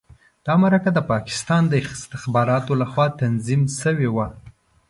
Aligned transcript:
دا 0.45 0.53
مرکه 0.63 0.89
د 0.93 0.99
پاکستان 1.11 1.63
د 1.67 1.73
استخباراتو 1.95 2.71
لخوا 2.81 3.05
تنظیم 3.21 3.61
شوې 3.81 4.09
وه. 4.15 4.27